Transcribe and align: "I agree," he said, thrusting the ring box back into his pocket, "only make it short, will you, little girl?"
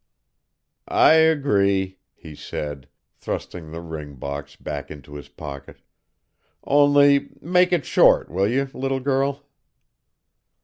"I 0.87 1.13
agree," 1.13 1.99
he 2.15 2.33
said, 2.33 2.87
thrusting 3.13 3.69
the 3.69 3.81
ring 3.81 4.15
box 4.15 4.55
back 4.55 4.89
into 4.89 5.13
his 5.13 5.29
pocket, 5.29 5.77
"only 6.63 7.29
make 7.39 7.71
it 7.71 7.85
short, 7.85 8.31
will 8.31 8.47
you, 8.47 8.67
little 8.73 8.99
girl?" 8.99 9.45